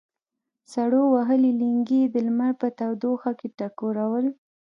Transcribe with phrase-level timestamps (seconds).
[0.73, 4.25] سړو وهلي لېنګي یې د لمر په تودوخه کې ټکورول.